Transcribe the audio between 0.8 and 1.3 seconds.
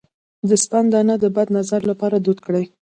دانه د